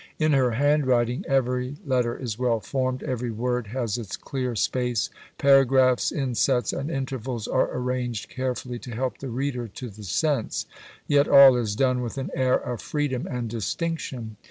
In 0.17 0.31
her 0.33 0.49
handwriting 0.53 1.23
every 1.27 1.75
letter 1.85 2.17
is 2.17 2.39
well 2.39 2.59
formed, 2.59 3.03
every 3.03 3.29
word 3.29 3.67
has 3.67 3.99
its 3.99 4.17
clear 4.17 4.55
space: 4.55 5.11
paragraphs, 5.37 6.11
insets, 6.11 6.73
and 6.73 6.89
intervals 6.89 7.47
are 7.47 7.69
arranged 7.71 8.27
carefully 8.27 8.79
to 8.79 8.95
help 8.95 9.19
the 9.19 9.29
reader 9.29 9.67
to 9.67 9.91
the 9.91 10.01
sense; 10.03 10.65
yet 11.07 11.27
all 11.27 11.55
is 11.55 11.75
done 11.75 12.01
with 12.01 12.17
an 12.17 12.31
air 12.33 12.55
of 12.59 12.81
freedom 12.81 13.27
and 13.29 13.51
distinction. 13.51 14.37